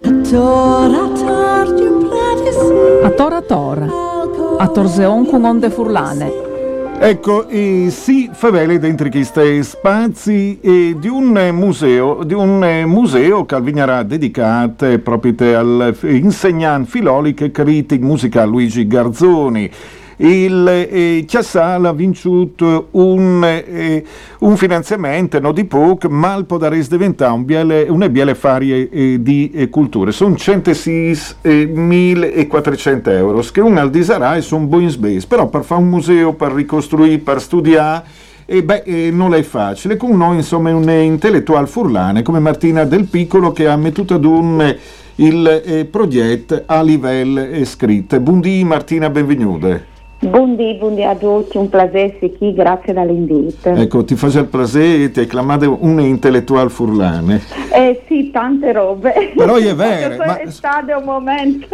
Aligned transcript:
A 0.00 0.10
Tora 3.16 3.42
Tora, 3.42 3.86
a 4.58 4.68
Torseon 4.68 5.26
con 5.26 5.44
onde 5.44 5.70
furlane. 5.70 6.30
Ecco, 7.00 7.48
eh, 7.48 7.88
si 7.90 8.30
favele 8.32 8.78
dentro 8.78 9.08
questi 9.08 9.62
spazi 9.64 10.60
eh, 10.60 10.94
di 10.96 11.08
un 11.08 11.50
museo, 11.52 12.22
di 12.22 12.34
un 12.34 12.62
eh, 12.62 12.84
museo 12.86 13.44
che 13.44 13.60
vignerà 13.60 14.04
dedicato 14.04 14.98
proprio 15.00 15.58
all'insegnante 15.58 16.88
filolico 16.88 17.44
e 17.44 17.50
critico 17.50 18.04
musicale 18.04 18.48
Luigi 18.48 18.86
Garzoni 18.86 19.70
il 20.18 20.68
eh, 20.68 21.24
Chiassal 21.26 21.84
ha 21.84 21.92
vinto 21.92 22.88
un, 22.92 23.44
eh, 23.44 24.04
un 24.40 24.56
finanziamento 24.56 25.38
no, 25.38 25.52
di 25.52 25.64
poco, 25.64 26.08
ma 26.08 26.42
potrà 26.44 26.74
diventare 26.74 27.32
un 27.32 27.44
biele, 27.44 27.86
una 27.88 28.08
biele 28.08 28.34
farie 28.34 28.88
eh, 28.90 29.22
di 29.22 29.50
eh, 29.52 29.68
culture. 29.68 30.10
Sono 30.12 30.34
106.400 30.34 33.08
euro, 33.10 33.44
che 33.52 33.60
un 33.60 33.76
al 33.78 33.90
disarà 33.90 34.40
sono 34.40 34.66
buoni 34.66 34.88
sbase, 34.88 35.26
però 35.26 35.48
per 35.48 35.62
fare 35.62 35.80
un 35.80 35.88
museo, 35.88 36.32
per 36.32 36.50
ricostruire, 36.52 37.18
per 37.18 37.40
studiare, 37.40 38.04
e 38.44 38.64
beh, 38.64 38.82
eh, 38.84 39.10
non 39.12 39.34
è 39.34 39.42
facile. 39.42 39.96
Con 39.96 40.16
noi, 40.16 40.36
insomma, 40.36 40.74
un 40.74 40.90
intellettuale 40.90 41.66
furlane 41.66 42.22
come 42.22 42.40
Martina 42.40 42.84
Del 42.84 43.04
Piccolo 43.04 43.52
che 43.52 43.68
ha 43.68 43.76
mettuto 43.76 44.14
ad 44.14 44.24
un 44.24 44.62
eh, 44.62 44.78
il 45.16 45.62
eh, 45.64 45.84
progetto 45.84 46.62
a 46.66 46.82
livello 46.82 47.40
eh, 47.40 47.64
scritto. 47.64 48.18
Buondì 48.20 48.64
Martina, 48.64 49.10
benvenuta. 49.10 49.97
Buondì, 50.20 50.74
buondì 50.74 51.04
a 51.04 51.14
tutti, 51.14 51.58
un 51.58 51.68
piacere 51.68 52.36
qui, 52.36 52.52
grazie 52.52 52.92
dall'invito. 52.92 53.68
Ecco, 53.68 54.04
ti 54.04 54.16
faccio 54.16 54.40
il 54.40 54.46
piacere, 54.46 55.12
ti 55.12 55.20
hai 55.20 55.28
chiamato 55.28 55.78
un 55.80 56.00
intellettuale 56.00 56.68
furlane. 56.70 57.40
Eh 57.72 58.02
sì, 58.08 58.30
tante 58.32 58.72
robe. 58.72 59.32
Però 59.36 59.54
è 59.54 59.74
vero. 59.76 60.16
ma... 60.16 60.38
È 60.38 60.50
stato 60.50 60.98
un 60.98 61.04
momento. 61.04 61.68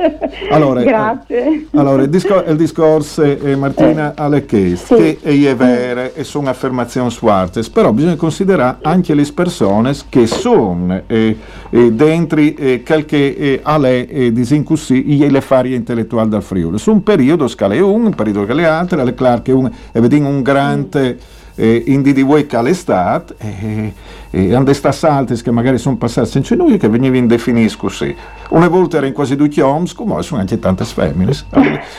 Allora, 0.51 0.83
grazie. 0.83 1.47
Eh, 1.47 1.67
allora, 1.73 2.03
il, 2.03 2.11
discor- 2.11 2.47
il 2.47 2.57
discorso 2.57 3.23
eh, 3.23 3.57
Martina 3.57 4.11
eh, 4.11 4.15
alle 4.17 4.45
chiesto, 4.45 4.97
sì. 4.99 5.17
che 5.23 5.51
è 5.51 5.57
vero 5.57 6.11
e 6.15 6.23
sono 6.23 6.51
affermazioni 6.51 7.11
suarte, 7.11 7.63
però 7.73 7.93
bisogna 7.93 8.17
considerare 8.17 8.77
anche 8.83 9.15
le 9.15 9.27
persone 9.35 9.95
che 10.11 10.27
sono 10.27 11.01
eh, 11.07 11.37
eh, 11.71 11.93
dentro 11.93 12.41
eh, 12.41 12.83
qualche 12.85 13.37
eh, 13.37 13.61
alle 13.63 14.07
eh, 14.07 14.33
disincussi 14.33 15.27
le 15.31 15.41
farie 15.41 15.77
intellettuali 15.77 16.29
dal 16.29 16.43
Friuli. 16.43 16.77
Su 16.77 16.93
un 16.93 17.03
periodo 17.03 17.49
scale 17.49 17.81
1, 17.81 18.07
un 18.07 18.15
periodo 18.15 18.34
che 18.43 18.55
le 18.55 18.67
altre, 18.67 19.01
è 19.01 19.15
chiaro 19.15 19.43
che 19.43 19.53
un, 19.53 19.71
è 19.93 19.99
un 19.99 20.43
grande 20.43 21.19
eh, 21.55 21.85
in 21.87 22.03
DDW 22.03 22.47
all'estate 22.57 23.35
e, 23.39 23.93
e 24.35 24.55
hanno 24.55 24.73
sta 24.73 24.93
salti 24.93 25.35
che 25.43 25.51
magari 25.51 25.79
sono 25.79 25.97
passati 25.97 26.29
senza 26.29 26.55
noi 26.55 26.77
che 26.79 26.89
venivano 26.89 27.27
definiti 27.27 27.77
così. 27.77 28.15
Una 28.51 28.69
volta 28.69 28.97
erano 28.99 29.13
quasi 29.13 29.37
due 29.37 29.49
chioms, 29.49 29.95
come 29.95 30.23
sono 30.23 30.41
anche 30.41 30.59
tante 30.59 30.85
femmine. 30.85 31.33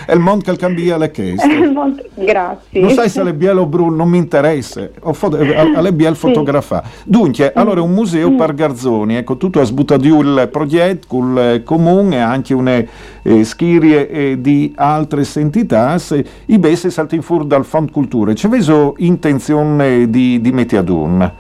È 0.06 0.14
il 0.14 0.20
mondo 0.20 0.52
che 0.52 0.58
cambia 0.58 0.98
le 0.98 1.12
chieste. 1.12 1.48
Grazie. 2.16 2.82
Non 2.82 2.92
sai 2.92 3.10
se 3.10 3.24
le 3.24 3.34
biele 3.34 3.60
o 3.60 3.66
bruno, 3.66 3.96
non 3.96 4.10
mi 4.10 4.18
interessa, 4.18 4.90
foto, 5.12 5.38
alle 5.38 5.94
biele 5.94 6.16
fotografare. 6.16 6.88
Dunque, 7.04 7.54
mm. 7.56 7.60
allora 7.60 7.82
un 7.82 7.92
museo 7.92 8.32
mm. 8.32 8.38
per 8.38 8.54
Garzoni, 8.54 9.16
ecco, 9.16 9.38
tutto 9.38 9.60
ha 9.60 9.64
sbuttato 9.64 10.06
il 10.06 10.50
progetto 10.52 11.08
con 11.08 11.38
il 11.54 11.64
comune, 11.64 12.22
anche 12.22 12.54
una 12.54 12.84
eh, 13.22 13.44
schirie 13.44 14.10
eh, 14.10 14.42
di 14.42 14.74
altre 14.76 15.24
entità, 15.36 15.98
se, 15.98 16.26
i 16.46 16.58
besse 16.58 16.90
saltano 16.90 17.22
fuori 17.22 17.48
dal 17.48 17.66
Fond 17.66 17.92
Culture. 17.92 18.34
C'è 18.34 18.48
veso 18.48 18.96
intenzione 18.98 19.36
intenzione 19.36 20.10
di, 20.10 20.42
di 20.42 20.52
Metiadun? 20.52 21.32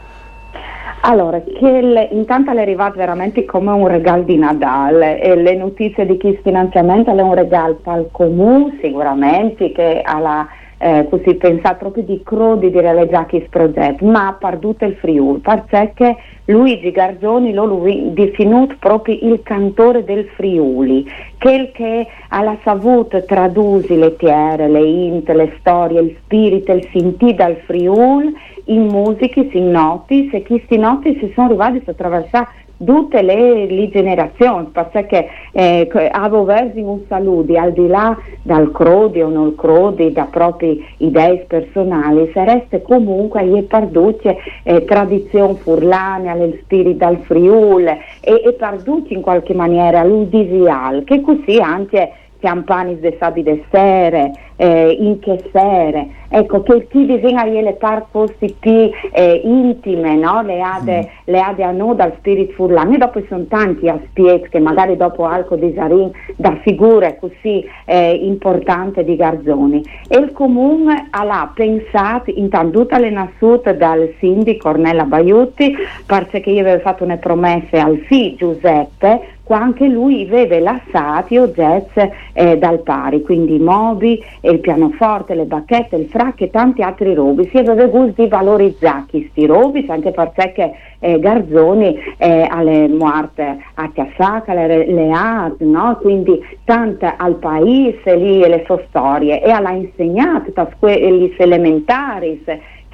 Allora, 1.07 1.39
che 1.39 2.09
intanto 2.11 2.49
è 2.49 2.59
arrivato 2.59 2.97
veramente 2.97 3.45
come 3.45 3.69
un 3.69 3.87
regalo 3.87 4.23
di 4.23 4.37
Natale 4.37 5.21
e 5.21 5.35
le 5.35 5.55
notizie 5.55 6.03
di 6.03 6.17
questo 6.17 6.41
finanziamento 6.41 7.15
è 7.15 7.21
un 7.21 7.35
regalo 7.35 7.75
per 7.75 7.99
il 7.99 8.07
comune 8.11 8.79
sicuramente 8.81 9.71
che 9.71 10.01
alla 10.03 10.47
eh, 10.77 11.07
così 11.09 11.35
pensato 11.35 11.77
proprio 11.77 12.03
di 12.03 12.21
crudi 12.23 12.69
di 12.69 12.79
realizzare 12.79 13.27
questo 13.27 13.49
progetto, 13.49 14.05
ma 14.05 14.27
ha 14.27 14.33
perduto 14.33 14.85
il 14.85 14.95
Friuli, 14.95 15.39
perché 15.39 16.17
Luigi 16.45 16.91
Garzoni 16.91 17.53
lo 17.53 17.81
definito 18.11 18.75
proprio 18.79 19.17
il 19.21 19.41
cantore 19.43 20.03
del 20.03 20.25
Friuli, 20.35 21.05
quel 21.39 21.71
che 21.71 22.07
ha 22.29 22.57
saputo 22.63 23.23
tradurre 23.25 23.95
le 23.95 24.15
tiere, 24.15 24.67
le 24.67 24.81
int, 24.81 25.29
le 25.29 25.55
storie, 25.59 26.01
il 26.01 26.17
spirito, 26.23 26.73
il 26.73 26.87
sentì 26.91 27.33
dal 27.33 27.55
Friuli 27.65 28.33
in 28.65 28.87
musiche, 28.87 29.49
in 29.51 29.71
noti, 29.71 30.29
e 30.29 30.43
questi 30.43 30.77
noti 30.77 31.17
si 31.19 31.31
sono 31.33 31.47
arrivati 31.47 31.83
a 31.85 31.91
attraversare 31.91 32.47
tutte 32.83 33.21
le, 33.21 33.67
le 33.67 33.89
generazioni, 33.89 34.69
perché 34.71 35.27
eh, 35.51 35.87
avevo 36.11 36.43
verso 36.43 36.77
un 36.77 36.99
saluto, 37.07 37.57
al 37.57 37.71
di 37.71 37.87
là 37.87 38.17
dal 38.41 38.71
crodi 38.71 39.21
o 39.21 39.29
non 39.29 39.55
crodi, 39.55 40.11
da 40.11 40.27
proprie 40.29 40.79
idee 40.97 41.45
personali, 41.47 42.29
se 42.33 42.43
resta 42.43 42.81
comunque 42.81 43.41
a 43.41 43.63
perduce 43.63 44.37
eh, 44.63 44.83
tradizione 44.83 45.55
furlana, 45.55 46.35
lo 46.35 46.53
spirito 46.61 46.97
dal 46.97 47.17
Friuli 47.19 47.85
e, 47.85 48.41
e 48.45 48.53
perduce 48.53 49.13
in 49.13 49.21
qualche 49.21 49.53
maniera 49.53 50.03
l'udisial, 50.03 51.03
che 51.05 51.21
così 51.21 51.59
anche 51.59 52.11
campanis 52.45 52.99
de 52.99 53.15
sabi 53.19 53.41
de 53.41 53.63
sere, 53.71 54.31
eh, 54.57 54.95
in 54.99 55.19
che 55.19 55.49
sere, 55.51 56.07
ecco 56.29 56.61
che 56.61 56.87
ti 56.87 57.05
disegna 57.05 57.43
le 57.43 57.73
par 57.73 58.05
posti 58.11 58.55
più 58.57 58.89
eh, 59.11 59.41
intime, 59.43 60.15
no? 60.15 60.43
le 60.43 60.61
ade, 60.61 60.99
mm. 60.99 61.31
le 61.31 61.39
ade 61.39 61.63
a 61.63 61.71
noi 61.71 61.95
dal 61.95 62.13
spirito 62.17 62.53
furlano, 62.53 62.93
e 62.93 62.97
dopo 62.97 63.21
sono 63.27 63.45
tanti 63.45 63.89
aspetti 63.89 64.49
che 64.49 64.59
magari 64.59 64.95
dopo 64.95 65.25
Alco 65.25 65.55
di 65.55 65.73
Sarin 65.75 66.11
da 66.35 66.55
figure 66.61 67.17
così 67.19 67.65
eh, 67.85 68.11
importanti 68.11 69.03
di 69.03 69.15
Garzoni. 69.15 69.83
E 70.07 70.17
il 70.17 70.31
comune 70.31 71.07
ha 71.09 71.51
pensato, 71.53 72.31
intanto 72.33 72.87
le 72.87 73.09
nascute 73.09 73.75
dal 73.75 74.13
sindaco 74.19 74.57
Cornella 74.59 75.05
Baiuti, 75.05 75.75
perché 76.05 76.37
io 76.49 76.61
avevo 76.61 76.79
fatto 76.79 77.03
una 77.03 77.17
promessa 77.17 77.83
al 77.83 77.97
figlio 78.07 78.35
Giuseppe, 78.35 79.34
anche 79.53 79.87
lui 79.87 80.25
vede 80.25 80.59
l'assati 80.59 81.37
o 81.37 81.47
jazz 81.49 81.85
eh, 82.33 82.57
dal 82.57 82.81
pari, 82.81 83.21
quindi 83.21 83.55
i 83.55 83.59
mobi, 83.59 84.21
il 84.41 84.59
pianoforte, 84.59 85.35
le 85.35 85.45
bacchette, 85.45 85.95
il 85.95 86.07
frac 86.07 86.41
e 86.41 86.49
tanti 86.49 86.81
altri 86.81 87.13
robi. 87.13 87.47
Si 87.51 87.57
aveva 87.57 87.85
gusto 87.85 88.23
di 88.23 88.27
valorizzare 88.27 89.03
questi 89.09 89.45
robi, 89.45 89.85
anche 89.87 90.11
perché 90.11 90.73
eh, 90.99 91.19
Garzoni 91.19 91.97
eh, 92.17 92.47
alle 92.49 92.87
morte 92.87 93.57
a 93.75 93.89
Chiassaca, 93.91 94.53
le, 94.53 94.87
le 94.91 95.11
art, 95.11 95.61
no? 95.61 95.97
quindi 96.01 96.43
tante 96.63 97.13
al 97.15 97.35
paese 97.35 98.15
lì 98.15 98.39
le 98.39 98.63
sue 98.65 98.85
storie 98.89 99.41
e 99.41 99.51
ha 99.51 99.71
insegnato 99.71 100.51
gli 100.79 101.33
elementari 101.37 102.43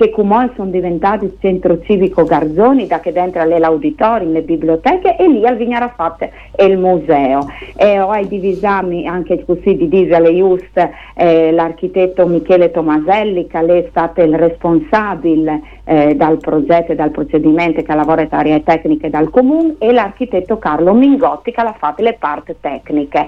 che 0.01 0.09
Cumol 0.09 0.51
sono 0.55 0.71
diventati 0.71 1.25
il 1.25 1.37
centro 1.39 1.79
civico 1.81 2.23
Garzoni, 2.23 2.87
da 2.87 2.99
che 2.99 3.11
dentro 3.11 3.43
le 3.45 3.59
l'auditorium, 3.59 4.31
le 4.31 4.41
biblioteche 4.41 5.15
e 5.15 5.27
lì 5.27 5.45
al 5.45 5.57
Vignara 5.57 5.93
Fatte 5.95 6.31
è 6.55 6.63
il 6.63 6.79
museo. 6.79 7.45
E 7.75 7.99
ho 7.99 8.11
divisami 8.25 9.05
anche 9.05 9.45
così 9.45 9.75
di 9.75 9.87
Disale 9.87 10.31
Just 10.31 10.89
eh, 11.13 11.51
l'architetto 11.51 12.25
Michele 12.25 12.71
Tomaselli 12.71 13.45
che 13.45 13.59
è 13.59 13.87
stato 13.89 14.21
il 14.21 14.35
responsabile 14.35 15.61
eh, 15.83 16.15
dal 16.15 16.37
progetto 16.37 16.93
e 16.93 16.95
dal 16.95 17.11
procedimento 17.11 17.81
che 17.83 17.93
lavora 17.93 18.21
in 18.21 18.27
aree 18.31 18.63
tecniche 18.63 19.09
dal 19.09 19.29
comune 19.29 19.75
e 19.77 19.91
l'architetto 19.91 20.57
Carlo 20.57 20.93
Mingotti 20.93 21.51
che 21.51 21.61
ha 21.61 21.75
fatto 21.77 22.01
le 22.01 22.13
parti 22.13 22.55
tecniche. 22.59 23.27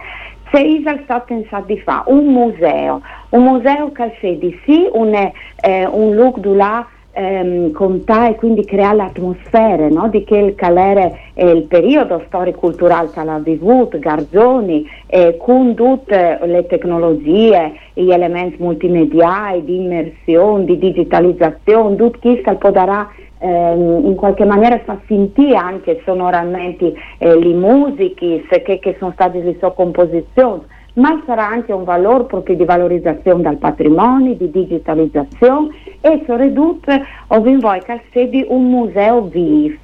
Se 0.54 0.62
Isal 0.62 1.02
sta 1.06 1.20
pensando 1.22 1.66
di 1.66 1.80
fare 1.80 2.04
un 2.12 2.28
museo, 2.28 3.02
un 3.30 3.44
museo 3.44 3.92
che 3.92 4.12
fa 4.22 4.28
di 4.28 4.56
sì 4.64 4.88
un, 4.92 5.12
eh, 5.16 5.88
un 5.88 6.14
look 6.14 6.38
di 6.38 6.56
là 6.56 6.86
ehm, 7.12 7.72
contare 7.72 8.34
e 8.34 8.36
quindi 8.36 8.64
creare 8.64 8.98
l'atmosfera 8.98 9.88
no? 9.88 10.10
di 10.10 10.24
quel 10.24 10.54
che 10.54 10.66
era 10.66 11.12
eh, 11.34 11.50
il 11.50 11.64
periodo 11.64 12.22
storico-culturale 12.28 13.10
che 13.12 13.20
ha 13.20 13.40
vissuto, 13.40 13.98
Garzoni, 13.98 14.88
eh, 15.08 15.38
con 15.38 15.74
tutte 15.74 16.40
le 16.44 16.68
tecnologie, 16.68 17.74
gli 17.94 18.12
elementi 18.12 18.58
multimediali, 18.62 19.64
di 19.64 19.78
immersione, 19.78 20.66
di 20.66 20.78
digitalizzazione, 20.78 21.96
tutto 21.96 22.20
questo 22.20 22.56
potrà 22.58 23.10
ehm, 23.10 23.33
in 23.48 24.16
qualche 24.16 24.46
maniera 24.46 24.80
fa 24.80 25.00
sentire 25.08 25.56
anche 25.56 26.02
sonoramente 26.06 26.94
eh, 27.18 27.40
le 27.40 27.54
musiche 27.54 28.46
che, 28.48 28.80
che 28.80 28.96
sono 29.00 29.12
state 29.12 29.42
le 29.42 29.56
sue 29.60 29.74
composizioni 29.74 30.62
ma 30.96 31.22
sarà 31.26 31.48
anche 31.48 31.74
un 31.74 31.84
valore 31.84 32.26
proprio 32.26 32.56
di 32.56 32.66
valorizzazione 32.66 33.42
del 33.42 33.58
patrimonio, 33.58 34.36
di 34.36 34.52
digitalizzazione 34.52 35.70
e 36.06 36.22
soprattutto 36.28 36.92
voi 37.30 37.82
che 38.12 38.30
di 38.30 38.46
un 38.50 38.70
museo 38.70 39.22
vivo, 39.22 39.78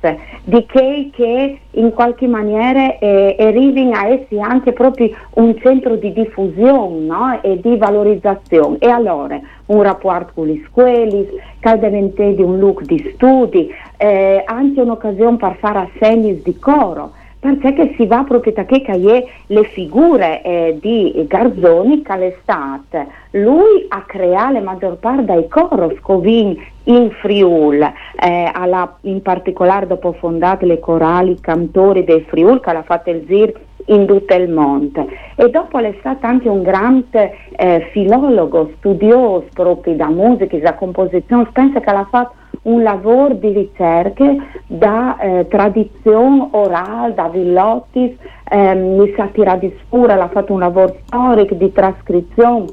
di 0.44 0.66
che, 0.66 1.10
che 1.14 1.60
in 1.72 1.94
qualche 1.94 2.28
maniera 2.28 2.98
eh, 2.98 3.38
arrivi 3.40 3.90
a 3.94 4.06
essere 4.08 4.42
anche 4.42 4.74
proprio 4.74 5.12
un 5.36 5.58
centro 5.60 5.96
di 5.96 6.12
diffusione 6.12 7.06
no? 7.06 7.40
e 7.42 7.62
di 7.62 7.78
valorizzazione. 7.78 8.80
E 8.80 8.90
allora 8.90 9.40
un 9.68 9.82
rapporto 9.82 10.32
con 10.36 10.48
le 10.48 10.62
scuole, 10.68 11.28
caldamente 11.62 12.36
di 12.36 12.42
un 12.42 12.60
look 12.60 12.82
di 12.82 13.12
studi, 13.16 13.74
eh, 13.96 14.44
anche 14.46 14.82
un'occasione 14.82 15.38
per 15.38 15.56
fare 15.58 15.90
assegni 15.90 16.42
di 16.42 16.60
coro 16.60 17.14
perché 17.40 17.94
si 17.96 18.06
va 18.06 18.24
proprio 18.24 18.54
a 18.56 18.64
che 18.66 19.26
le 19.48 19.64
figure 19.64 20.42
eh, 20.42 20.78
di 20.82 21.26
Garzoni 21.26 22.02
che 22.02 22.18
l'estate 22.18 23.08
lui 23.32 23.86
ha 23.88 24.04
creato 24.06 24.54
la 24.54 24.62
maggior 24.62 24.98
parte 24.98 25.26
dei 25.26 25.48
coros 25.48 25.98
covin 26.02 26.58
in 26.84 27.12
Friul. 27.12 27.82
Eh, 27.82 28.52
alla, 28.54 28.98
in 29.02 29.22
particolare 29.22 29.88
dopo 29.88 30.12
fondate 30.14 30.66
le 30.66 30.80
corali 30.80 31.40
cantori 31.40 32.04
del 32.04 32.26
Friul 32.28 32.60
che 32.60 32.74
l'ha 32.74 32.84
fatto 32.84 33.10
il 33.10 33.24
ZIR 33.28 33.54
in 33.86 34.06
tutto 34.06 34.36
il 34.36 34.50
mondo 34.50 35.08
e 35.36 35.50
dopo 35.50 35.80
è 35.80 35.96
stato 36.00 36.26
anche 36.26 36.48
un 36.48 36.62
grande 36.62 37.34
eh, 37.56 37.88
filologo, 37.92 38.72
studioso 38.78 39.48
proprio 39.54 39.96
da 39.96 40.10
musica, 40.10 40.58
da 40.58 40.76
composizione, 40.76 41.48
penso 41.52 41.80
che 41.80 41.92
l'ha 41.92 42.08
fatto 42.10 42.34
un 42.64 42.84
lavoro 42.84 43.34
di 43.34 43.54
ricerca 43.54 44.36
da 44.68 45.18
eh, 45.18 45.48
tradizione 45.48 46.48
orale, 46.52 47.14
da 47.14 47.30
Villottis, 47.30 48.16
ehm, 48.50 48.98
mi 48.98 49.14
sa 49.16 49.30
di 49.56 49.74
Spura, 49.82 50.22
ha 50.22 50.28
fatto 50.28 50.54
un 50.54 50.60
lavoro 50.60 50.98
storico 51.06 51.56
di 51.56 51.72
trascrizione, 51.72 52.66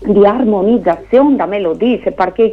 di 0.00 0.26
armonizzazione 0.26 1.36
da 1.36 1.46
melodie, 1.46 1.98
perché 2.12 2.52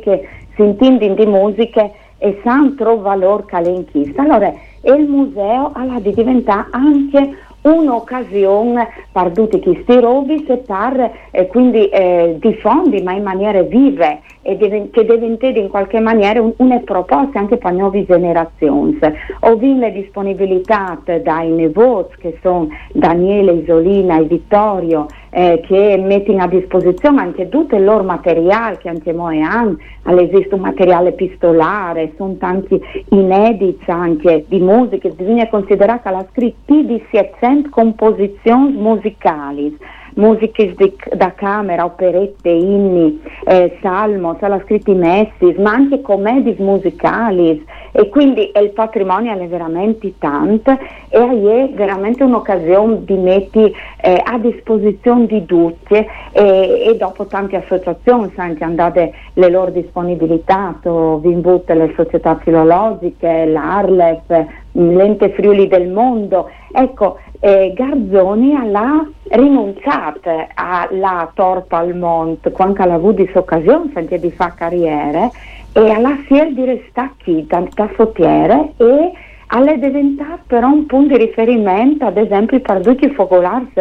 si 0.55 0.61
intende 0.61 1.13
di 1.13 1.25
musiche 1.25 1.91
e 2.17 2.39
san 2.43 2.75
trova 2.75 3.15
valore 3.15 3.45
calenchista. 3.45 4.21
Allora, 4.21 4.53
il 4.83 5.07
museo 5.07 5.71
ha 5.73 5.99
di 5.99 6.13
diventare 6.13 6.67
anche 6.71 7.35
un'occasione 7.61 8.87
per 9.11 9.31
tutti 9.31 9.59
questi 9.59 9.99
robi 9.99 10.43
e 10.45 10.57
per 10.57 11.11
eh, 11.31 11.47
quindi 11.47 11.87
eh, 11.89 12.37
diffondi 12.39 13.01
ma 13.01 13.13
in 13.13 13.23
maniere 13.23 13.63
vive 13.63 14.21
e 14.41 14.55
deve, 14.57 14.89
che 14.89 15.05
diventano 15.05 15.57
in 15.57 15.69
qualche 15.69 15.99
maniera 15.99 16.41
un, 16.41 16.53
una 16.57 16.79
proposta 16.79 17.39
anche 17.39 17.57
per 17.57 17.73
nuove 17.73 18.05
generazioni. 18.05 18.97
Ho 19.41 19.55
visto 19.55 19.79
le 19.79 19.91
disponibilità 19.91 20.99
dai 21.23 21.49
nevoti 21.49 22.15
che 22.17 22.39
sono 22.41 22.69
Daniele, 22.93 23.53
Isolina 23.53 24.17
e 24.17 24.23
Vittorio 24.23 25.05
eh, 25.31 25.61
che 25.65 25.97
mettono 25.97 26.43
a 26.43 26.47
disposizione 26.47 27.21
anche 27.21 27.49
tutto 27.49 27.75
il 27.75 27.83
loro 27.83 28.03
materiale 28.03 28.77
che 28.77 28.89
anche 28.89 29.11
noi 29.11 29.41
hanno, 29.41 29.77
esiste 30.03 30.55
un 30.55 30.61
materiale 30.61 31.09
epistolare, 31.09 32.13
sono 32.17 32.35
tanti 32.35 32.79
inediti 33.09 33.89
anche 33.89 34.45
di 34.47 34.59
musica, 34.59 35.09
bisogna 35.09 35.47
considerare 35.47 36.01
che 36.01 36.09
ha 36.09 36.25
scritto 36.31 36.59
più 36.65 36.83
di 36.83 37.03
700 37.09 37.69
composizioni 37.69 38.73
musicali 38.73 39.77
musiche 40.21 40.75
da 41.13 41.33
camera, 41.33 41.83
operette, 41.83 42.49
inni, 42.49 43.19
eh, 43.45 43.77
salmos, 43.81 44.37
ha 44.41 44.61
scritto 44.61 44.93
messi, 44.93 45.55
ma 45.57 45.71
anche 45.71 46.01
commedie 46.01 46.55
musicali 46.59 47.65
e 47.91 48.07
quindi 48.09 48.51
il 48.55 48.69
patrimonio 48.69 49.33
è 49.33 49.47
veramente 49.47 50.13
tanto 50.17 50.77
e 51.09 51.19
è 51.19 51.69
veramente 51.73 52.23
un'occasione 52.23 53.03
di 53.03 53.17
mettere 53.17 53.71
eh, 54.01 54.21
a 54.23 54.37
disposizione 54.37 55.25
di 55.25 55.45
tutti 55.45 55.95
e, 55.95 56.07
e, 56.31 56.95
dopo 56.97 57.25
tante 57.25 57.57
associazioni 57.57 58.31
anche 58.35 58.63
andate 58.63 59.13
le 59.33 59.49
loro 59.49 59.71
disponibilità, 59.71 60.79
vinto 60.83 61.63
le 61.67 61.93
società 61.95 62.35
filologiche, 62.35 63.45
l'Arlef, 63.45 64.45
l'ente 64.73 65.29
Friuli 65.31 65.67
del 65.67 65.89
Mondo, 65.89 66.49
ecco 66.73 67.19
eh, 67.39 67.73
Garzoni 67.75 68.55
ha 68.55 69.05
rinunciato 69.29 70.47
alla 70.53 71.31
Torpa 71.33 71.77
al 71.77 71.95
Mont 71.95 72.51
quando 72.51 72.81
ha 72.83 72.93
avuto 72.93 73.25
occasione 73.33 73.91
di 74.05 74.31
fare 74.31 74.53
carriera 74.55 75.29
e 75.73 75.89
alla 75.89 76.17
fiel 76.25 76.53
di 76.53 76.65
restare 76.65 77.11
qui 77.23 77.47
da, 77.47 77.89
sottiere 77.95 78.73
e 78.77 79.11
è 79.47 79.77
diventato 79.77 80.41
però 80.47 80.67
un 80.67 80.85
punto 80.85 81.17
di 81.17 81.25
riferimento 81.25 82.05
ad 82.05 82.17
esempio 82.17 82.59
per 82.59 82.81
tutti 82.81 83.05
i 83.05 83.13
focolars 83.13 83.71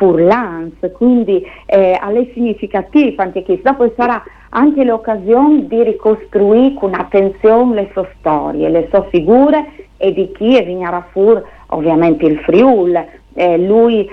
furlans. 0.00 0.72
Quindi 0.94 1.44
eh, 1.66 1.98
alle 2.00 2.30
significative 2.32 3.22
anche 3.22 3.42
qui. 3.42 3.60
Dopo 3.62 3.92
sarà 3.96 4.22
anche 4.50 4.82
l'occasione 4.82 5.66
di 5.66 5.82
ricostruire 5.82 6.74
con 6.74 6.94
attenzione 6.94 7.74
le 7.74 7.90
sue 7.92 8.08
storie 8.18 8.68
le 8.68 8.88
sue 8.90 9.06
figure 9.10 9.64
e 9.96 10.12
di 10.12 10.32
chi 10.32 10.56
è 10.56 10.64
venuto 10.64 11.04
fuori 11.12 11.42
ovviamente 11.70 12.26
il 12.26 12.38
Friul 12.40 13.06
eh, 13.34 13.58
lui 13.58 14.08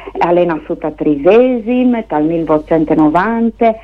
nasciuto 0.45 0.88
a 0.88 0.92
Trisesime 0.92 2.06
dal 2.07 2.24
1990 2.24 3.75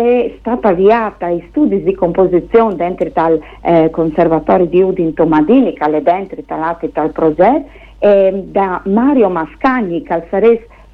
è 0.00 0.34
stata 0.40 0.68
avviata 0.68 1.26
ai 1.26 1.44
studi 1.50 1.82
di 1.82 1.94
composizione 1.94 2.74
dentro 2.74 3.08
dal 3.12 3.40
eh, 3.62 3.90
Conservatorio 3.90 4.66
di 4.66 4.82
Udin 4.82 5.14
Tomadini, 5.14 5.72
che 5.72 5.84
è 5.84 6.02
dentro 6.02 6.42
dal 6.92 7.12
progetto, 7.12 7.68
eh, 8.00 8.42
da 8.46 8.80
Mario 8.86 9.28
Mascagni, 9.28 10.02
che 10.02 10.14
è 10.14 10.26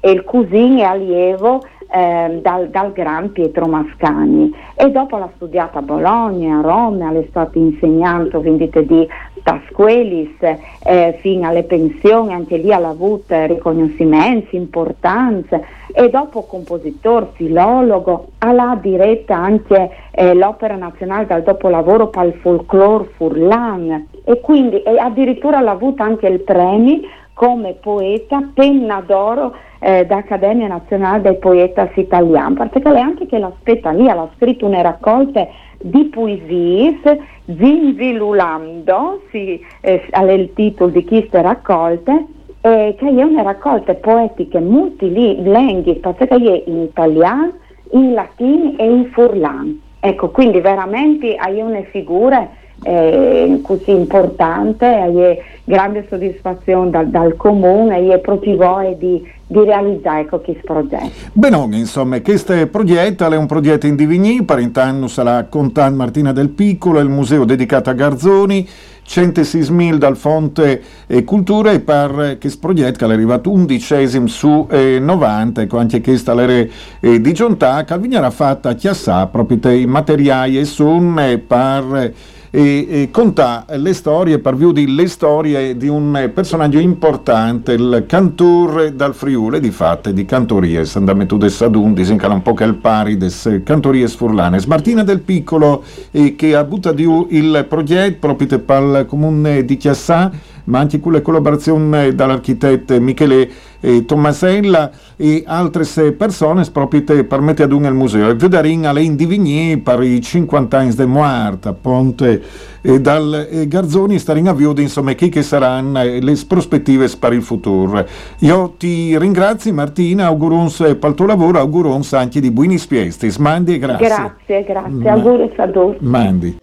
il 0.09 0.23
cugino 0.23 0.79
e 0.79 0.83
allievo 0.83 1.61
eh, 1.91 2.39
dal, 2.41 2.69
dal, 2.69 2.91
gran 2.91 3.31
Pietro 3.31 3.67
Mascagni. 3.67 4.53
E 4.75 4.91
dopo 4.91 5.17
l'ha 5.17 5.29
studiata 5.35 5.79
a 5.79 5.81
Bologna, 5.81 6.59
a 6.59 6.61
Roma, 6.61 7.11
è 7.11 7.25
stato 7.29 7.57
insegnante 7.57 8.37
vendite 8.39 8.85
di 8.85 9.07
Tasquelis 9.43 10.37
eh, 10.83 11.17
fino 11.21 11.47
alle 11.47 11.63
pensioni, 11.63 12.33
anche 12.33 12.57
lì 12.57 12.73
ha 12.73 12.77
avuto 12.77 13.45
riconoscimenti, 13.45 14.55
importanza 14.55 15.61
e 15.93 16.09
dopo 16.09 16.43
compositore, 16.43 17.29
filologo, 17.33 18.29
ha 18.39 18.77
diretta 18.81 19.35
anche 19.35 19.89
eh, 20.11 20.33
l'opera 20.33 20.75
nazionale 20.75 21.25
dal 21.25 21.43
dopolavoro 21.43 22.07
per 22.07 22.25
il 22.25 22.33
folklore 22.33 23.05
Furlan. 23.15 24.07
E 24.23 24.41
quindi 24.41 24.81
e 24.81 24.97
addirittura 24.97 25.59
ha 25.59 25.69
avuto 25.69 26.01
anche 26.01 26.27
il 26.27 26.39
premio 26.39 27.01
come 27.35 27.73
poeta 27.73 28.49
penna 28.53 29.03
d'oro 29.05 29.53
eh, 29.79 30.05
d'Accademia 30.05 30.67
Nazionale 30.67 31.21
dei 31.21 31.37
Poetas 31.37 31.89
Italiani, 31.95 32.55
lei 32.71 33.01
anche 33.01 33.25
che 33.25 33.37
l'aspetta 33.37 33.91
lì, 33.91 34.07
ha 34.09 34.29
scritto 34.37 34.65
una 34.65 34.81
raccolta 34.81 35.45
di 35.77 36.05
poesie, 36.05 36.97
Zinzilulando, 37.45 39.23
sì, 39.31 39.61
eh, 39.81 40.01
è 40.09 40.31
il 40.31 40.53
titolo 40.53 40.91
di 40.91 41.03
queste 41.03 41.41
raccolte, 41.41 42.25
eh, 42.61 42.95
che 42.97 43.05
è 43.05 43.23
una 43.23 43.41
raccolta 43.41 43.93
poetiche 43.95 44.59
multilingue, 44.59 46.13
perché 46.13 46.35
è 46.35 46.63
in 46.67 46.83
italiano, 46.83 47.51
in 47.91 48.13
latino 48.13 48.75
e 48.77 48.85
in 48.89 49.09
furlan. 49.11 49.81
Ecco, 49.99 50.29
quindi 50.29 50.61
veramente 50.61 51.35
hai 51.35 51.59
una 51.59 51.81
figura 51.91 52.47
eh, 52.85 53.59
così 53.63 53.91
importante, 53.91 54.85
hai 54.85 55.37
grande 55.63 56.05
soddisfazione 56.07 56.91
dal, 56.91 57.07
dal 57.07 57.35
comune 57.35 58.11
e 58.11 58.19
proprio 58.19 58.55
voi 58.55 58.95
di 58.97 59.33
di 59.47 59.63
realizzare 59.63 60.25
questo 60.25 60.53
progetto. 60.63 61.11
Bene, 61.33 61.77
insomma, 61.77 62.19
questo 62.21 62.67
progetto 62.67 63.29
è 63.29 63.37
un 63.37 63.45
progetto 63.45 63.85
in 63.85 63.95
Divigny, 63.95 64.43
per 64.43 64.59
intanto 64.59 65.07
sarà 65.07 65.43
Contan 65.45 65.93
Martina 65.93 66.31
del 66.31 66.49
Piccolo, 66.49 66.99
il 66.99 67.09
museo 67.09 67.45
dedicato 67.45 67.91
a 67.91 67.93
Garzoni, 67.93 68.67
106.000 69.07 69.95
dal 69.97 70.17
Fonte 70.17 70.81
e 71.05 71.23
Cultura 71.23 71.71
e 71.71 71.79
per 71.79 72.37
questo 72.39 72.59
progetto 72.59 73.05
che 73.05 73.11
è 73.11 73.13
arrivato 73.13 73.51
undicesimo 73.51 74.25
su 74.25 74.67
eh, 74.71 74.97
90, 74.99 75.61
ecco 75.61 75.77
anche 75.77 76.01
questa 76.01 76.33
l'era 76.33 76.67
eh, 76.99 77.21
di 77.21 77.33
Giunta, 77.33 77.83
che 77.83 77.99
viene 77.99 78.31
fatta 78.31 78.69
a 78.69 78.73
Chiassà 78.73 79.27
proprio 79.27 79.71
i 79.71 79.85
materiali 79.85 80.57
e 80.57 80.65
sono 80.65 81.21
eh, 81.21 81.37
per 81.37 82.13
e, 82.55 82.87
e 82.89 83.11
conta 83.11 83.65
le 83.75 83.93
storie, 83.93 84.39
per 84.39 84.55
via 84.55 84.71
di 84.71 84.95
le 84.95 85.07
storie 85.07 85.75
di 85.75 85.89
un 85.89 86.31
personaggio 86.33 86.79
importante, 86.79 87.73
il 87.73 88.05
cantor 88.07 88.91
dal 88.91 89.13
Friuli, 89.13 89.59
di 89.59 89.71
fatto 89.71 90.09
di 90.09 90.23
cantories, 90.23 90.95
andame 90.95 91.25
des 91.25 91.53
sadun, 91.53 91.93
disincala 91.93 92.33
un 92.33 92.41
po' 92.41 92.53
che 92.53 92.63
il 92.63 92.75
pari 92.75 93.17
des 93.17 93.59
cantories 93.65 94.15
furlanes. 94.15 94.63
Martina 94.65 95.03
del 95.03 95.19
Piccolo, 95.19 95.83
eh, 96.11 96.35
che 96.37 96.55
ha 96.55 96.63
buttato 96.63 97.27
il 97.29 97.65
progetto 97.67 98.19
proprio 98.19 98.59
per 98.59 98.81
il 98.83 99.05
comune 99.05 99.65
di 99.65 99.75
Chiassà, 99.75 100.31
ma 100.65 100.79
anche 100.79 101.01
con 101.01 101.11
la 101.11 101.21
collaborazione 101.21 102.15
dall'architetto 102.15 102.99
Michele 103.01 103.49
eh, 103.85 104.03
Tommasella 104.03 104.89
e 105.15 105.43
altre 105.45 105.85
persone 106.13 106.63
proprio 106.71 107.03
te 107.03 107.23
permette 107.23 107.63
ad 107.63 107.71
un 107.71 107.85
al 107.85 107.93
museo. 107.93 108.29
E 108.29 108.33
vedarin 108.33 108.87
alle 108.87 109.03
indivigni 109.03 109.77
per 109.77 110.01
i 110.01 110.19
50 110.19 110.77
anni 110.77 110.93
de 110.95 111.05
morta 111.05 111.73
ponte 111.73 112.41
e 112.81 112.99
dal 112.99 113.47
e 113.49 113.67
Garzoni 113.67 114.17
starin 114.17 114.47
a 114.47 114.53
viude 114.53 114.81
insomma 114.81 115.13
chi 115.13 115.29
che 115.29 115.43
saranno 115.43 116.03
le 116.03 116.35
prospettive 116.47 117.07
per 117.19 117.33
il 117.33 117.43
futuro. 117.43 118.03
Io 118.39 118.73
ti 118.77 119.17
ringrazio 119.17 119.73
Martina 119.73 120.25
augurons 120.25 120.95
per 120.99 121.09
il 121.09 121.15
tuo 121.15 121.25
lavoro 121.27 121.59
augurons 121.59 122.13
anche 122.13 122.39
di 122.39 122.49
buoni 122.49 122.79
spiesti. 122.79 123.31
Mandi 123.37 123.75
e 123.75 123.77
grazie. 123.77 124.07
Grazie 124.07 124.63
grazie. 124.63 125.09
Auguri 125.09 125.53
a 125.55 125.67
tutti 125.67 125.97
mandi 126.05 126.57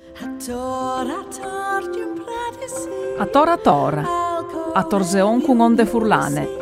a 3.18 3.26
tora 3.26 3.56
tora 3.56 4.04
a 4.74 4.82
torzeon 4.82 5.42
con 5.42 5.60
onde 5.60 5.86
furlane 5.86 6.61